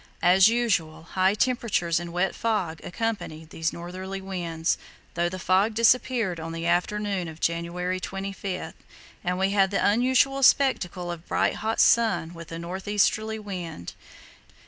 [0.23, 4.79] As usual, high temperatures and wet fog accompanied these northerly winds,
[5.13, 8.73] though the fog disappeared on the afternoon of January 25,
[9.23, 13.93] and we had the unusual spectacle of bright hot sun with a north easterly wind.